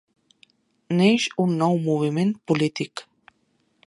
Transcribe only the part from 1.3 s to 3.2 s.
un nou moviment polític